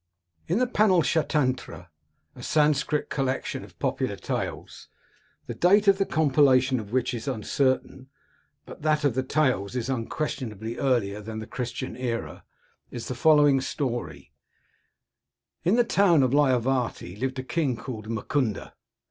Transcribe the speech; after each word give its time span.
In 0.47 0.57
the 0.57 0.65
Panlschatantra, 0.65 1.89
a 2.35 2.41
Sanscrit 2.41 3.11
collection 3.11 3.63
of 3.63 3.77
popular 3.77 4.15
tales, 4.15 4.87
the 5.45 5.53
date 5.53 5.87
of 5.87 5.99
the 5.99 6.07
compilation 6.07 6.79
of 6.79 6.91
which 6.91 7.13
is 7.13 7.27
uncertain, 7.27 8.09
but 8.65 8.81
that 8.81 9.03
of 9.03 9.13
the 9.13 9.21
tales 9.21 9.75
is 9.75 9.91
unquestionably 9.91 10.75
earlier 10.79 11.21
than 11.21 11.37
the 11.37 11.45
Christian 11.45 11.95
era, 11.95 12.43
is 12.89 13.09
the 13.09 13.13
following 13.13 13.61
story:" 13.61 14.31
In 15.63 15.75
the 15.75 15.83
town 15.83 16.23
of 16.23 16.31
Liavati, 16.33 17.15
lived 17.19 17.37
a 17.37 17.43
king, 17.43 17.77
called 17.77 18.07
Mukunda. 18.07 18.73